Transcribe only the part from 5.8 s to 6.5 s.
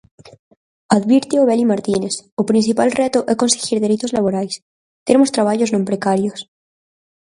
precarios.